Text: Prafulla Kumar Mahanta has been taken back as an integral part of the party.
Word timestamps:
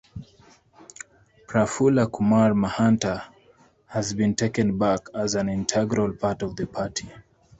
Prafulla 1.47 2.07
Kumar 2.07 2.53
Mahanta 2.55 3.25
has 3.85 4.15
been 4.15 4.33
taken 4.33 4.79
back 4.79 5.01
as 5.13 5.35
an 5.35 5.47
integral 5.47 6.11
part 6.15 6.41
of 6.41 6.55
the 6.55 6.65
party. 6.65 7.07